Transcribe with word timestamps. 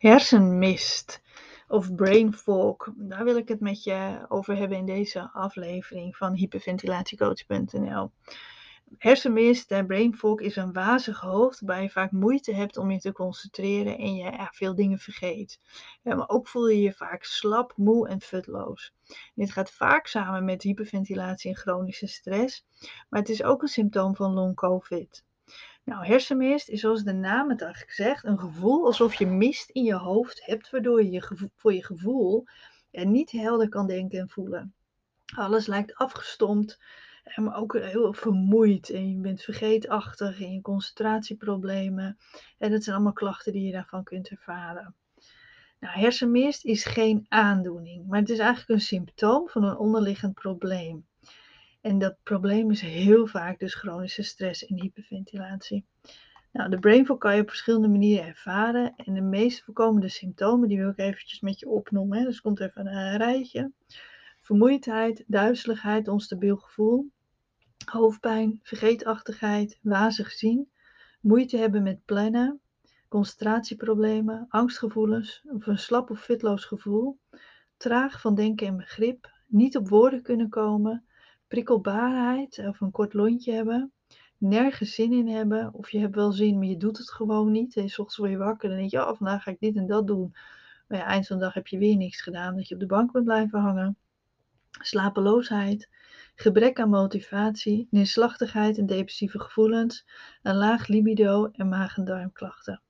hersenmist 0.00 1.20
of 1.68 1.94
brain 1.94 2.32
fog. 2.32 2.92
Daar 2.96 3.24
wil 3.24 3.36
ik 3.36 3.48
het 3.48 3.60
met 3.60 3.84
je 3.84 4.24
over 4.28 4.56
hebben 4.56 4.78
in 4.78 4.86
deze 4.86 5.30
aflevering 5.32 6.16
van 6.16 6.34
hyperventilatiecoach.nl. 6.34 8.10
Hersenmist, 8.98 9.70
en 9.70 9.86
brain 9.86 10.16
fog, 10.16 10.40
is 10.40 10.56
een 10.56 10.72
wazig 10.72 11.20
hoofd 11.20 11.60
waar 11.60 11.82
je 11.82 11.90
vaak 11.90 12.10
moeite 12.10 12.54
hebt 12.54 12.76
om 12.76 12.90
je 12.90 12.98
te 12.98 13.12
concentreren 13.12 13.98
en 13.98 14.14
je 14.14 14.48
veel 14.50 14.74
dingen 14.74 14.98
vergeet. 14.98 15.60
Ja, 16.02 16.14
maar 16.14 16.28
ook 16.28 16.48
voel 16.48 16.68
je 16.68 16.80
je 16.80 16.92
vaak 16.92 17.24
slap, 17.24 17.72
moe 17.76 18.08
en 18.08 18.20
futloos. 18.20 18.94
Dit 19.34 19.50
gaat 19.50 19.70
vaak 19.70 20.06
samen 20.06 20.44
met 20.44 20.62
hyperventilatie 20.62 21.50
en 21.50 21.56
chronische 21.56 22.06
stress, 22.06 22.64
maar 23.08 23.20
het 23.20 23.28
is 23.28 23.42
ook 23.42 23.62
een 23.62 23.68
symptoom 23.68 24.16
van 24.16 24.32
long 24.32 24.54
COVID. 24.54 25.24
Nou, 25.84 26.06
hersenmist 26.06 26.68
is 26.68 26.80
zoals 26.80 27.02
de 27.02 27.12
naam 27.12 27.50
het 27.50 27.62
eigenlijk 27.62 27.92
zegt, 27.92 28.24
een 28.24 28.38
gevoel 28.38 28.84
alsof 28.84 29.14
je 29.14 29.26
mist 29.26 29.70
in 29.70 29.84
je 29.84 29.94
hoofd 29.94 30.46
hebt, 30.46 30.70
waardoor 30.70 31.02
je, 31.02 31.10
je 31.10 31.50
voor 31.56 31.74
je 31.74 31.84
gevoel 31.84 32.44
ja, 32.90 33.04
niet 33.04 33.30
helder 33.30 33.68
kan 33.68 33.86
denken 33.86 34.18
en 34.18 34.28
voelen. 34.28 34.74
Alles 35.34 35.66
lijkt 35.66 35.94
afgestompt, 35.94 36.78
maar 37.36 37.56
ook 37.56 37.78
heel 37.78 38.12
vermoeid 38.12 38.90
en 38.90 39.10
je 39.10 39.20
bent 39.20 39.42
vergeetachtig 39.42 40.40
en 40.40 40.52
je 40.52 40.60
concentratieproblemen. 40.60 42.18
En 42.58 42.70
dat 42.70 42.82
zijn 42.82 42.94
allemaal 42.94 43.12
klachten 43.12 43.52
die 43.52 43.66
je 43.66 43.72
daarvan 43.72 44.04
kunt 44.04 44.28
ervaren. 44.28 44.94
Nou, 45.80 45.98
hersenmist 45.98 46.64
is 46.64 46.84
geen 46.84 47.26
aandoening, 47.28 48.06
maar 48.06 48.20
het 48.20 48.30
is 48.30 48.38
eigenlijk 48.38 48.70
een 48.70 48.86
symptoom 48.86 49.48
van 49.48 49.64
een 49.64 49.76
onderliggend 49.76 50.34
probleem. 50.34 51.06
En 51.80 51.98
dat 51.98 52.16
probleem 52.22 52.70
is 52.70 52.80
heel 52.80 53.26
vaak 53.26 53.58
dus 53.58 53.74
chronische 53.74 54.22
stress 54.22 54.66
en 54.66 54.80
hyperventilatie. 54.80 55.84
Nou, 56.52 56.70
de 56.70 56.78
brain 56.78 57.06
fog 57.06 57.18
kan 57.18 57.34
je 57.34 57.42
op 57.42 57.48
verschillende 57.48 57.88
manieren 57.88 58.26
ervaren. 58.26 58.94
En 58.96 59.14
de 59.14 59.20
meest 59.20 59.62
voorkomende 59.64 60.08
symptomen, 60.08 60.68
die 60.68 60.78
wil 60.78 60.88
ik 60.88 60.98
eventjes 60.98 61.40
met 61.40 61.58
je 61.58 61.68
opnoemen. 61.68 62.18
Hè. 62.18 62.24
Dus 62.24 62.40
komt 62.40 62.60
even 62.60 62.86
een 62.86 63.16
rijtje. 63.16 63.72
Vermoeidheid, 64.40 65.24
duizeligheid, 65.26 66.08
onstabiel 66.08 66.56
gevoel. 66.56 67.10
Hoofdpijn, 67.84 68.60
vergeetachtigheid, 68.62 69.78
wazig 69.82 70.30
zien. 70.30 70.70
Moeite 71.20 71.56
hebben 71.56 71.82
met 71.82 72.04
plannen. 72.04 72.60
Concentratieproblemen, 73.08 74.46
angstgevoelens 74.48 75.42
of 75.46 75.66
een 75.66 75.78
slap 75.78 76.10
of 76.10 76.20
fitloos 76.20 76.64
gevoel. 76.64 77.18
Traag 77.76 78.20
van 78.20 78.34
denken 78.34 78.66
en 78.66 78.76
begrip. 78.76 79.30
Niet 79.46 79.76
op 79.76 79.88
woorden 79.88 80.22
kunnen 80.22 80.48
komen 80.48 81.04
prikkelbaarheid 81.50 82.58
of 82.66 82.80
een 82.80 82.90
kort 82.90 83.14
lontje 83.14 83.52
hebben, 83.52 83.92
nergens 84.38 84.94
zin 84.94 85.12
in 85.12 85.28
hebben, 85.28 85.74
of 85.74 85.90
je 85.90 85.98
hebt 85.98 86.14
wel 86.14 86.32
zin, 86.32 86.58
maar 86.58 86.66
je 86.66 86.76
doet 86.76 86.98
het 86.98 87.10
gewoon 87.10 87.50
niet. 87.50 87.76
En 87.76 87.88
s 87.88 87.98
ochtends 87.98 88.16
word 88.16 88.30
je 88.30 88.36
wakker 88.36 88.70
en 88.70 88.76
denk 88.76 88.90
je, 88.90 88.96
ja, 88.96 89.14
vandaag 89.14 89.42
ga 89.42 89.50
ik 89.50 89.60
dit 89.60 89.76
en 89.76 89.86
dat 89.86 90.06
doen. 90.06 90.34
Maar 90.88 90.98
ja, 90.98 91.04
eind 91.04 91.26
van 91.26 91.38
de 91.38 91.42
dag 91.42 91.54
heb 91.54 91.66
je 91.66 91.78
weer 91.78 91.96
niks 91.96 92.20
gedaan, 92.22 92.56
dat 92.56 92.68
je 92.68 92.74
op 92.74 92.80
de 92.80 92.86
bank 92.86 93.12
bent 93.12 93.24
blijven 93.24 93.60
hangen. 93.60 93.96
Slapeloosheid, 94.70 95.88
gebrek 96.34 96.80
aan 96.80 96.90
motivatie, 96.90 97.86
neerslachtigheid 97.90 98.78
en 98.78 98.86
depressieve 98.86 99.40
gevoelens, 99.40 100.06
een 100.42 100.56
laag 100.56 100.86
libido 100.86 101.48
en 101.52 101.68
maag- 101.68 101.96
en 101.96 102.04
darmklachten. 102.04 102.82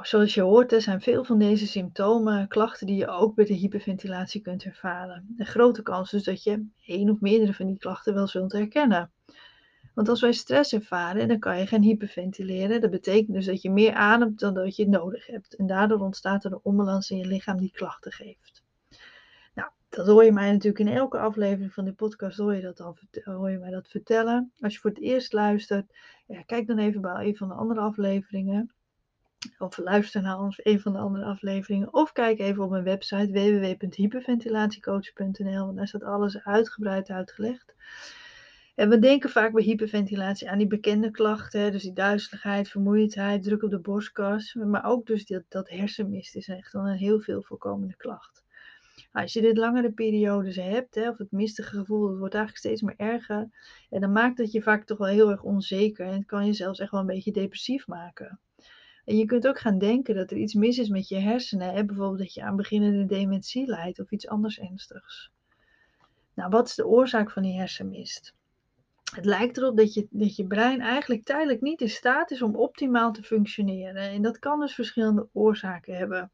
Nou, 0.00 0.12
zoals 0.12 0.34
je 0.34 0.40
hoort, 0.40 0.74
zijn 0.82 1.00
veel 1.00 1.24
van 1.24 1.38
deze 1.38 1.66
symptomen 1.66 2.48
klachten 2.48 2.86
die 2.86 2.96
je 2.96 3.08
ook 3.08 3.34
bij 3.34 3.44
de 3.44 3.54
hyperventilatie 3.54 4.40
kunt 4.40 4.64
ervaren. 4.64 5.34
Een 5.36 5.46
grote 5.46 5.82
kans 5.82 6.12
is 6.12 6.22
dat 6.22 6.42
je 6.42 6.68
één 6.86 7.10
of 7.10 7.20
meerdere 7.20 7.54
van 7.54 7.66
die 7.66 7.78
klachten 7.78 8.14
wel 8.14 8.26
zult 8.26 8.52
herkennen. 8.52 9.12
Want 9.94 10.08
als 10.08 10.20
wij 10.20 10.32
stress 10.32 10.72
ervaren, 10.72 11.28
dan 11.28 11.38
kan 11.38 11.58
je 11.58 11.66
gaan 11.66 11.82
hyperventileren. 11.82 12.80
Dat 12.80 12.90
betekent 12.90 13.32
dus 13.32 13.46
dat 13.46 13.62
je 13.62 13.70
meer 13.70 13.94
ademt 13.94 14.40
dan 14.40 14.54
dat 14.54 14.76
je 14.76 14.88
nodig 14.88 15.26
hebt. 15.26 15.54
En 15.56 15.66
daardoor 15.66 16.00
ontstaat 16.00 16.44
er 16.44 16.52
een 16.52 16.60
onbalans 16.62 17.10
in 17.10 17.18
je 17.18 17.26
lichaam 17.26 17.56
die 17.56 17.72
klachten 17.72 18.12
geeft. 18.12 18.62
Nou, 19.54 19.70
dat 19.88 20.06
hoor 20.06 20.24
je 20.24 20.32
mij 20.32 20.52
natuurlijk 20.52 20.88
in 20.88 20.96
elke 20.96 21.18
aflevering 21.18 21.72
van 21.72 21.84
de 21.84 21.92
podcast, 21.92 22.38
hoor 22.38 22.54
je, 22.54 22.60
dat 22.60 22.76
dan, 22.76 22.96
hoor 23.24 23.50
je 23.50 23.58
mij 23.58 23.70
dat 23.70 23.88
vertellen. 23.88 24.52
Als 24.58 24.72
je 24.74 24.80
voor 24.80 24.90
het 24.90 25.00
eerst 25.00 25.32
luistert, 25.32 25.92
kijk 26.46 26.66
dan 26.66 26.78
even 26.78 27.00
bij 27.00 27.26
een 27.26 27.36
van 27.36 27.48
de 27.48 27.54
andere 27.54 27.80
afleveringen. 27.80 28.74
Of 29.58 29.78
luister 29.78 30.22
naar 30.22 30.54
een 30.56 30.80
van 30.80 30.92
de 30.92 30.98
andere 30.98 31.24
afleveringen. 31.24 31.94
Of 31.94 32.12
kijk 32.12 32.38
even 32.38 32.64
op 32.64 32.70
mijn 32.70 32.84
website 32.84 33.32
www.hyperventilatiecoach.nl. 33.32 35.64
Want 35.64 35.76
daar 35.76 35.88
staat 35.88 36.02
alles 36.02 36.44
uitgebreid 36.44 37.10
uitgelegd. 37.10 37.74
En 38.74 38.88
we 38.88 38.98
denken 38.98 39.30
vaak 39.30 39.52
bij 39.52 39.62
hyperventilatie 39.62 40.50
aan 40.50 40.58
die 40.58 40.66
bekende 40.66 41.10
klachten. 41.10 41.72
Dus 41.72 41.82
die 41.82 41.92
duizeligheid, 41.92 42.68
vermoeidheid, 42.68 43.42
druk 43.42 43.62
op 43.62 43.70
de 43.70 43.80
borstkas. 43.80 44.54
Maar 44.54 44.84
ook 44.84 45.06
dus 45.06 45.26
dat, 45.26 45.42
dat 45.48 45.68
hersenmist 45.68 46.36
is 46.36 46.48
echt 46.48 46.72
wel 46.72 46.88
een 46.88 46.96
heel 46.96 47.20
veel 47.20 47.42
voorkomende 47.42 47.96
klacht. 47.96 48.42
Als 49.12 49.32
je 49.32 49.40
dit 49.40 49.56
langere 49.56 49.92
periodes 49.92 50.56
hebt, 50.56 50.94
hè, 50.94 51.08
of 51.08 51.18
het 51.18 51.32
mistige 51.32 51.76
gevoel, 51.76 52.08
het 52.08 52.18
wordt 52.18 52.34
eigenlijk 52.34 52.64
steeds 52.64 52.82
meer 52.82 52.94
erger. 52.96 53.48
En 53.90 54.00
dan 54.00 54.12
maakt 54.12 54.38
het 54.38 54.52
je 54.52 54.62
vaak 54.62 54.84
toch 54.84 54.98
wel 54.98 55.08
heel 55.08 55.30
erg 55.30 55.42
onzeker. 55.42 56.06
En 56.06 56.12
het 56.12 56.26
kan 56.26 56.46
je 56.46 56.52
zelfs 56.52 56.78
echt 56.78 56.90
wel 56.90 57.00
een 57.00 57.06
beetje 57.06 57.32
depressief 57.32 57.86
maken. 57.86 58.40
En 59.10 59.16
je 59.16 59.24
kunt 59.24 59.46
ook 59.46 59.58
gaan 59.58 59.78
denken 59.78 60.14
dat 60.14 60.30
er 60.30 60.36
iets 60.36 60.54
mis 60.54 60.78
is 60.78 60.88
met 60.88 61.08
je 61.08 61.18
hersenen. 61.18 61.74
Hè? 61.74 61.84
Bijvoorbeeld 61.84 62.18
dat 62.18 62.34
je 62.34 62.42
aan 62.42 62.56
beginnende 62.56 63.06
dementie 63.06 63.66
lijdt 63.66 64.00
of 64.00 64.10
iets 64.10 64.28
anders 64.28 64.58
ernstigs. 64.58 65.30
Nou, 66.34 66.50
wat 66.50 66.68
is 66.68 66.74
de 66.74 66.86
oorzaak 66.86 67.30
van 67.30 67.42
die 67.42 67.58
hersenmist? 67.58 68.34
Het 69.14 69.24
lijkt 69.24 69.56
erop 69.56 69.76
dat 69.76 69.94
je, 69.94 70.06
dat 70.10 70.36
je 70.36 70.46
brein 70.46 70.80
eigenlijk 70.80 71.24
tijdelijk 71.24 71.60
niet 71.60 71.80
in 71.80 71.88
staat 71.88 72.30
is 72.30 72.42
om 72.42 72.56
optimaal 72.56 73.12
te 73.12 73.22
functioneren. 73.22 74.02
En 74.02 74.22
dat 74.22 74.38
kan 74.38 74.60
dus 74.60 74.74
verschillende 74.74 75.28
oorzaken 75.32 75.96
hebben. 75.96 76.30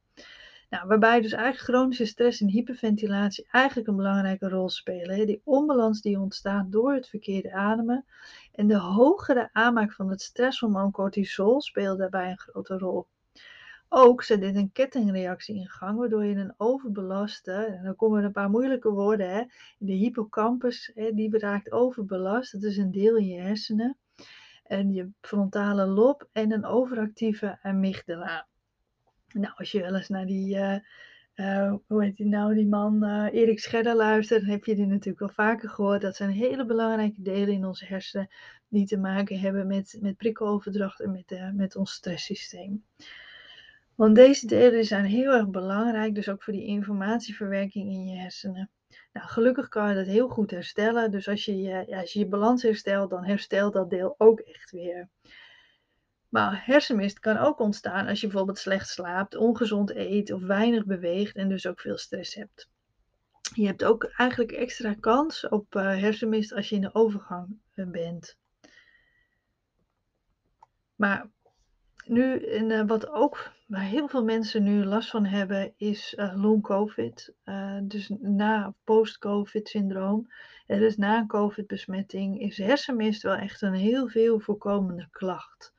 Nou, 0.69 0.89
waarbij 0.89 1.21
dus 1.21 1.33
eigenlijk 1.33 1.65
chronische 1.65 2.07
stress 2.07 2.41
en 2.41 2.49
hyperventilatie 2.49 3.47
eigenlijk 3.51 3.89
een 3.89 3.97
belangrijke 3.97 4.49
rol 4.49 4.69
spelen. 4.69 5.27
Die 5.27 5.41
onbalans 5.45 6.01
die 6.01 6.21
ontstaat 6.21 6.73
door 6.73 6.95
het 6.95 7.09
verkeerde 7.09 7.53
ademen. 7.53 8.05
En 8.53 8.67
de 8.67 8.79
hogere 8.79 9.49
aanmaak 9.53 9.93
van 9.93 10.11
het 10.11 10.23
stresshormoon 10.23 10.91
cortisol 10.91 11.61
speelt 11.61 11.99
daarbij 11.99 12.31
een 12.31 12.39
grote 12.39 12.79
rol. 12.79 13.07
Ook 13.89 14.23
zet 14.23 14.41
dit 14.41 14.57
een 14.57 14.73
kettingreactie 14.73 15.57
in 15.57 15.69
gang, 15.69 15.99
waardoor 15.99 16.25
je 16.25 16.35
een 16.35 16.55
overbelaste, 16.57 17.53
en 17.53 17.85
dan 17.85 17.97
komen 17.97 18.19
er 18.19 18.25
een 18.25 18.33
paar 18.33 18.51
moeilijke 18.51 18.91
woorden, 18.91 19.31
hè, 19.31 19.43
de 19.79 19.93
hippocampus, 19.93 20.91
hè, 20.95 21.13
die 21.13 21.39
raakt 21.39 21.73
overbelast, 21.73 22.53
dat 22.53 22.63
is 22.63 22.77
een 22.77 22.91
deel 22.91 23.17
in 23.17 23.27
je 23.27 23.41
hersenen, 23.41 23.97
en 24.65 24.93
je 24.93 25.11
frontale 25.21 25.87
lob 25.87 26.29
en 26.33 26.53
een 26.53 26.65
overactieve 26.65 27.59
amygdala. 27.63 28.47
Nou, 29.37 29.55
als 29.57 29.71
je 29.73 29.81
wel 29.81 29.95
eens 29.95 30.09
naar 30.09 30.27
die, 30.27 30.57
uh, 30.57 30.77
uh, 31.35 31.75
hoe 31.87 32.05
heet 32.05 32.17
die 32.17 32.27
nou, 32.27 32.55
die 32.55 32.67
man, 32.67 33.05
uh, 33.05 33.27
Erik 33.33 33.61
Scherder 33.61 33.95
luistert, 33.95 34.41
dan 34.41 34.51
heb 34.51 34.65
je 34.65 34.75
die 34.75 34.87
natuurlijk 34.87 35.21
al 35.21 35.45
vaker 35.45 35.69
gehoord. 35.69 36.01
Dat 36.01 36.17
zijn 36.17 36.31
hele 36.31 36.65
belangrijke 36.65 37.23
delen 37.23 37.55
in 37.55 37.65
onze 37.65 37.87
hersenen 37.87 38.29
die 38.69 38.87
te 38.87 38.97
maken 38.97 39.39
hebben 39.39 39.67
met, 39.67 39.99
met 40.01 40.17
prikkeloverdracht 40.17 41.01
en 41.01 41.13
met, 41.13 41.55
met 41.55 41.77
ons 41.77 41.93
stresssysteem. 41.93 42.85
Want 43.95 44.15
deze 44.15 44.47
delen 44.47 44.85
zijn 44.85 45.05
heel 45.05 45.33
erg 45.33 45.49
belangrijk, 45.49 46.15
dus 46.15 46.29
ook 46.29 46.43
voor 46.43 46.53
die 46.53 46.67
informatieverwerking 46.67 47.93
in 47.93 48.07
je 48.07 48.19
hersenen. 48.19 48.71
Nou, 49.13 49.29
gelukkig 49.29 49.69
kan 49.69 49.89
je 49.89 49.95
dat 49.95 50.07
heel 50.07 50.29
goed 50.29 50.51
herstellen. 50.51 51.11
Dus 51.11 51.29
als 51.29 51.45
je, 51.45 51.63
ja, 51.63 52.01
als 52.01 52.13
je 52.13 52.19
je 52.19 52.27
balans 52.27 52.63
herstelt, 52.63 53.11
dan 53.11 53.25
herstelt 53.25 53.73
dat 53.73 53.91
deel 53.91 54.15
ook 54.19 54.41
echt 54.41 54.71
weer. 54.71 55.09
Maar 56.37 56.63
hersenmist 56.65 57.19
kan 57.19 57.37
ook 57.37 57.59
ontstaan 57.59 58.07
als 58.07 58.21
je 58.21 58.27
bijvoorbeeld 58.27 58.59
slecht 58.59 58.89
slaapt, 58.89 59.37
ongezond 59.37 59.91
eet 59.91 60.33
of 60.33 60.43
weinig 60.43 60.85
beweegt 60.85 61.37
en 61.37 61.49
dus 61.49 61.67
ook 61.67 61.81
veel 61.81 61.99
stress 61.99 62.35
hebt. 62.35 62.69
Je 63.55 63.67
hebt 63.67 63.85
ook 63.85 64.05
eigenlijk 64.05 64.53
extra 64.53 64.95
kans 65.01 65.49
op 65.49 65.75
uh, 65.75 65.83
hersenmist 65.83 66.53
als 66.53 66.69
je 66.69 66.75
in 66.75 66.81
de 66.81 66.95
overgang 66.95 67.59
uh, 67.75 67.87
bent. 67.87 68.39
Maar 70.97 71.31
nu, 72.05 72.45
en, 72.45 72.71
uh, 72.71 72.87
wat 72.87 73.09
ook 73.09 73.53
waar 73.67 73.83
heel 73.83 74.09
veel 74.09 74.25
mensen 74.25 74.63
nu 74.63 74.85
last 74.85 75.11
van 75.11 75.25
hebben, 75.25 75.73
is 75.77 76.15
long 76.17 76.63
COVID. 76.63 77.35
dus 77.83 78.09
na 78.19 78.75
post-COVID 78.85 79.69
syndroom. 79.69 80.33
dus 80.67 80.97
na 80.97 81.19
een 81.19 81.27
COVID-besmetting 81.27 82.41
is 82.41 82.59
hersenmist 82.59 83.23
wel 83.23 83.35
echt 83.35 83.63
een 83.63 83.75
heel 83.75 84.09
veel 84.09 84.41
voorkomende 84.41 85.09
klacht. 85.11 85.75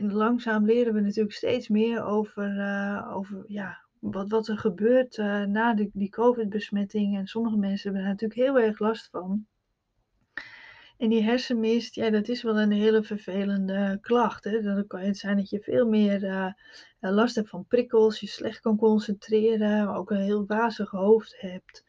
En 0.00 0.12
langzaam 0.12 0.64
leren 0.64 0.94
we 0.94 1.00
natuurlijk 1.00 1.36
steeds 1.36 1.68
meer 1.68 2.04
over, 2.04 2.56
uh, 2.56 3.16
over 3.16 3.44
ja, 3.46 3.84
wat, 3.98 4.28
wat 4.28 4.48
er 4.48 4.58
gebeurt 4.58 5.16
uh, 5.16 5.44
na 5.44 5.74
de, 5.74 5.90
die 5.92 6.08
COVID-besmetting. 6.08 7.16
En 7.16 7.26
sommige 7.26 7.56
mensen 7.56 7.82
hebben 7.82 8.02
daar 8.02 8.10
natuurlijk 8.10 8.40
heel 8.40 8.58
erg 8.58 8.78
last 8.78 9.08
van. 9.10 9.46
En 10.98 11.08
die 11.08 11.22
hersenmist, 11.22 11.94
ja, 11.94 12.10
dat 12.10 12.28
is 12.28 12.42
wel 12.42 12.60
een 12.60 12.72
hele 12.72 13.02
vervelende 13.02 13.98
klacht. 14.00 14.44
Hè? 14.44 14.62
Dan 14.62 14.86
kan 14.86 15.00
het 15.00 15.18
zijn 15.18 15.36
dat 15.36 15.50
je 15.50 15.60
veel 15.60 15.86
meer 15.86 16.22
uh, 16.22 16.52
last 17.00 17.34
hebt 17.34 17.48
van 17.48 17.66
prikkels, 17.66 18.20
je 18.20 18.26
slecht 18.26 18.60
kan 18.60 18.76
concentreren, 18.76 19.86
maar 19.86 19.96
ook 19.96 20.10
een 20.10 20.22
heel 20.22 20.46
wazig 20.46 20.90
hoofd 20.90 21.34
hebt. 21.38 21.84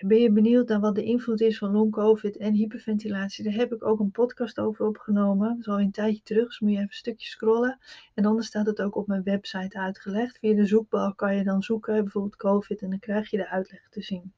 Ben 0.00 0.18
je 0.18 0.30
benieuwd 0.30 0.68
naar 0.68 0.80
wat 0.80 0.94
de 0.94 1.02
invloed 1.02 1.40
is 1.40 1.58
van 1.58 1.72
long-covid 1.72 2.36
en 2.36 2.52
hyperventilatie? 2.52 3.44
Daar 3.44 3.52
heb 3.52 3.72
ik 3.72 3.84
ook 3.84 4.00
een 4.00 4.10
podcast 4.10 4.58
over 4.58 4.86
opgenomen. 4.86 5.48
Dat 5.48 5.58
is 5.58 5.68
al 5.68 5.80
een 5.80 5.90
tijdje 5.90 6.22
terug, 6.22 6.46
dus 6.46 6.60
moet 6.60 6.70
je 6.70 6.76
even 6.76 6.88
een 6.88 6.94
stukje 6.94 7.28
scrollen. 7.28 7.78
En 8.14 8.24
anders 8.24 8.46
staat 8.46 8.66
het 8.66 8.82
ook 8.82 8.96
op 8.96 9.06
mijn 9.06 9.22
website 9.22 9.78
uitgelegd. 9.78 10.38
Via 10.38 10.54
de 10.54 10.66
zoekbalk 10.66 11.16
kan 11.16 11.36
je 11.36 11.44
dan 11.44 11.62
zoeken, 11.62 12.02
bijvoorbeeld 12.02 12.36
covid, 12.36 12.82
en 12.82 12.90
dan 12.90 12.98
krijg 12.98 13.30
je 13.30 13.36
de 13.36 13.48
uitleg 13.48 13.88
te 13.90 14.02
zien. 14.02 14.32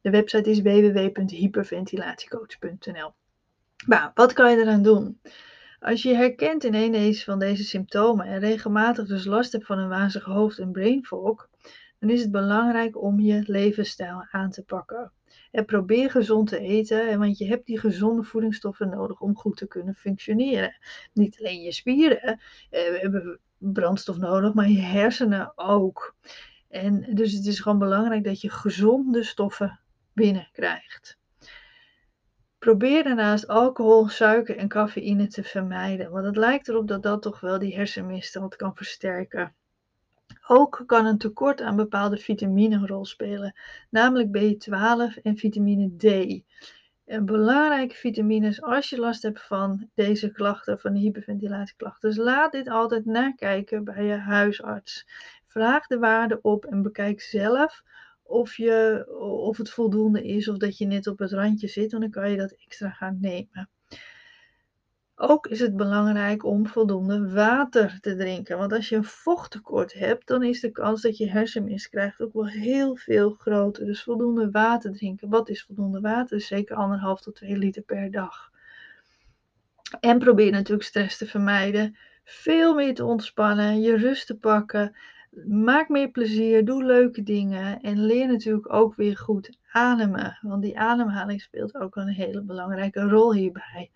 De 0.00 0.10
website 0.10 0.50
is 0.50 0.60
www.hyperventilatiecoach.nl. 0.60 3.12
Maar 3.86 4.10
wat 4.14 4.32
kan 4.32 4.50
je 4.50 4.56
eraan 4.56 4.82
doen? 4.82 5.20
Als 5.80 6.02
je 6.02 6.14
herkent 6.14 6.64
in 6.64 6.74
een 6.74 7.14
van 7.14 7.38
deze 7.38 7.64
symptomen 7.64 8.26
en 8.26 8.38
regelmatig 8.38 9.06
dus 9.06 9.24
last 9.24 9.52
hebt 9.52 9.66
van 9.66 9.78
een 9.78 9.88
wazig 9.88 10.24
hoofd 10.24 10.58
en 10.58 10.72
brain 10.72 11.04
fog, 11.04 11.48
dan 12.04 12.14
is 12.14 12.22
het 12.22 12.30
belangrijk 12.30 13.02
om 13.02 13.20
je 13.20 13.42
levensstijl 13.46 14.26
aan 14.30 14.50
te 14.50 14.62
pakken. 14.62 15.12
En 15.50 15.64
probeer 15.64 16.10
gezond 16.10 16.48
te 16.48 16.58
eten, 16.58 17.18
want 17.18 17.38
je 17.38 17.46
hebt 17.46 17.66
die 17.66 17.78
gezonde 17.78 18.22
voedingsstoffen 18.22 18.88
nodig 18.88 19.20
om 19.20 19.36
goed 19.36 19.56
te 19.56 19.66
kunnen 19.66 19.94
functioneren. 19.94 20.76
Niet 21.12 21.38
alleen 21.38 21.60
je 21.60 21.72
spieren 21.72 22.40
hebben 22.70 23.40
brandstof 23.58 24.16
nodig, 24.16 24.54
maar 24.54 24.68
je 24.68 24.80
hersenen 24.80 25.52
ook. 25.54 26.14
En 26.68 27.14
dus 27.14 27.32
het 27.32 27.46
is 27.46 27.60
gewoon 27.60 27.78
belangrijk 27.78 28.24
dat 28.24 28.40
je 28.40 28.50
gezonde 28.50 29.22
stoffen 29.22 29.80
binnenkrijgt. 30.12 31.18
Probeer 32.58 33.04
daarnaast 33.04 33.48
alcohol, 33.48 34.08
suiker 34.08 34.56
en 34.56 34.68
cafeïne 34.68 35.26
te 35.26 35.42
vermijden, 35.42 36.10
want 36.10 36.24
het 36.24 36.36
lijkt 36.36 36.68
erop 36.68 36.88
dat 36.88 37.02
dat 37.02 37.22
toch 37.22 37.40
wel 37.40 37.58
die 37.58 37.74
hersenmisstand 37.74 38.56
kan 38.56 38.76
versterken. 38.76 39.54
Ook 40.46 40.82
kan 40.86 41.06
een 41.06 41.18
tekort 41.18 41.60
aan 41.60 41.76
bepaalde 41.76 42.16
vitamine 42.16 42.74
een 42.74 42.86
rol 42.86 43.04
spelen, 43.04 43.54
namelijk 43.90 44.28
B12 44.38 45.22
en 45.22 45.36
vitamine 45.36 45.96
D. 45.96 46.42
En 47.04 47.24
belangrijke 47.24 47.94
vitamines 47.94 48.62
als 48.62 48.90
je 48.90 48.98
last 48.98 49.22
hebt 49.22 49.42
van 49.42 49.90
deze 49.94 50.32
klachten, 50.32 50.80
van 50.80 50.92
de 50.92 50.98
hyperventilatieklachten. 50.98 52.08
Dus 52.08 52.18
laat 52.18 52.52
dit 52.52 52.68
altijd 52.68 53.04
nakijken 53.04 53.84
bij 53.84 54.04
je 54.04 54.16
huisarts. 54.16 55.06
Vraag 55.46 55.86
de 55.86 55.98
waarde 55.98 56.38
op 56.42 56.64
en 56.64 56.82
bekijk 56.82 57.20
zelf 57.20 57.82
of, 58.22 58.56
je, 58.56 59.06
of 59.42 59.56
het 59.56 59.70
voldoende 59.70 60.24
is 60.24 60.48
of 60.48 60.56
dat 60.56 60.78
je 60.78 60.86
net 60.86 61.06
op 61.06 61.18
het 61.18 61.32
randje 61.32 61.68
zit. 61.68 61.90
Dan 61.90 62.10
kan 62.10 62.30
je 62.30 62.36
dat 62.36 62.52
extra 62.52 62.90
gaan 62.90 63.18
nemen. 63.20 63.68
Ook 65.16 65.46
is 65.46 65.60
het 65.60 65.76
belangrijk 65.76 66.44
om 66.44 66.66
voldoende 66.66 67.32
water 67.32 67.98
te 68.00 68.16
drinken. 68.16 68.58
Want 68.58 68.72
als 68.72 68.88
je 68.88 68.96
een 68.96 69.04
vochttekort 69.04 69.92
hebt, 69.92 70.26
dan 70.26 70.42
is 70.42 70.60
de 70.60 70.70
kans 70.70 71.02
dat 71.02 71.16
je 71.16 71.30
hersenmist 71.30 71.88
krijgt 71.88 72.20
ook 72.20 72.32
wel 72.32 72.46
heel 72.46 72.96
veel 72.96 73.30
groter. 73.30 73.86
Dus 73.86 74.02
voldoende 74.02 74.50
water 74.50 74.92
drinken. 74.92 75.28
Wat 75.28 75.48
is 75.48 75.62
voldoende 75.62 76.00
water? 76.00 76.40
Zeker 76.40 76.76
anderhalf 76.76 77.20
tot 77.20 77.34
2 77.34 77.56
liter 77.56 77.82
per 77.82 78.10
dag. 78.10 78.50
En 80.00 80.18
probeer 80.18 80.50
natuurlijk 80.50 80.88
stress 80.88 81.18
te 81.18 81.26
vermijden. 81.26 81.96
Veel 82.24 82.74
meer 82.74 82.94
te 82.94 83.04
ontspannen, 83.04 83.80
je 83.80 83.96
rust 83.96 84.26
te 84.26 84.36
pakken. 84.36 84.96
Maak 85.46 85.88
meer 85.88 86.10
plezier, 86.10 86.64
doe 86.64 86.84
leuke 86.84 87.22
dingen 87.22 87.80
en 87.80 88.06
leer 88.06 88.26
natuurlijk 88.26 88.72
ook 88.72 88.94
weer 88.94 89.16
goed 89.16 89.58
ademen. 89.72 90.38
Want 90.40 90.62
die 90.62 90.78
ademhaling 90.78 91.40
speelt 91.40 91.74
ook 91.74 91.96
een 91.96 92.08
hele 92.08 92.42
belangrijke 92.42 93.00
rol 93.00 93.32
hierbij. 93.32 93.90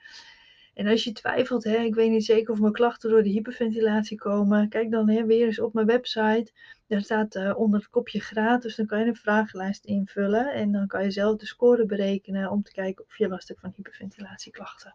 En 0.78 0.86
als 0.86 1.04
je 1.04 1.12
twijfelt, 1.12 1.64
hè, 1.64 1.76
ik 1.76 1.94
weet 1.94 2.10
niet 2.10 2.25
zeker 2.25 2.52
of 2.52 2.60
mijn 2.60 2.72
klachten 2.72 3.10
door 3.10 3.22
de 3.22 3.28
hyperventilatie 3.28 4.19
komen, 4.19 4.69
kijk 4.69 4.90
dan 4.90 5.08
hè, 5.08 5.25
weer 5.25 5.46
eens 5.46 5.60
op 5.60 5.72
mijn 5.75 5.86
website. 5.86 6.52
Daar 6.86 7.00
staat 7.00 7.34
uh, 7.34 7.58
onder 7.58 7.80
het 7.80 7.90
kopje 7.90 8.20
gratis, 8.20 8.76
dan 8.76 8.86
kan 8.86 8.98
je 8.98 9.06
een 9.06 9.16
vragenlijst 9.16 9.84
invullen 9.84 10.52
en 10.52 10.72
dan 10.72 10.86
kan 10.86 11.02
je 11.02 11.10
zelf 11.10 11.36
de 11.36 11.46
score 11.46 11.86
berekenen 11.86 12.50
om 12.50 12.62
te 12.62 12.72
kijken 12.72 13.04
of 13.04 13.19
je 13.19 13.28
last 13.28 13.48
hebt 13.48 13.60
van 13.60 13.72
hyperventilatieklachten. 13.76 14.94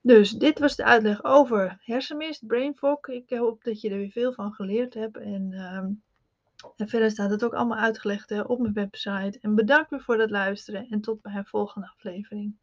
Dus 0.00 0.30
dit 0.30 0.58
was 0.58 0.76
de 0.76 0.84
uitleg 0.84 1.24
over 1.24 1.78
hersenmist, 1.80 2.46
brain 2.46 2.76
fog. 2.76 3.08
Ik 3.08 3.30
hoop 3.30 3.64
dat 3.64 3.80
je 3.80 3.90
er 3.90 3.96
weer 3.96 4.10
veel 4.10 4.32
van 4.32 4.52
geleerd 4.52 4.94
hebt. 4.94 5.16
En, 5.16 5.52
ehm, 5.52 5.90
en 6.76 6.88
verder 6.88 7.10
staat 7.10 7.30
het 7.30 7.44
ook 7.44 7.54
allemaal 7.54 7.78
uitgelegd 7.78 8.30
hè, 8.30 8.40
op 8.40 8.58
mijn 8.58 8.72
website. 8.72 9.38
En 9.40 9.54
bedankt 9.54 9.90
weer 9.90 10.02
voor 10.02 10.18
het 10.18 10.30
luisteren 10.30 10.86
en 10.90 11.00
tot 11.00 11.22
bij 11.22 11.34
een 11.34 11.46
volgende 11.46 11.90
aflevering. 11.94 12.56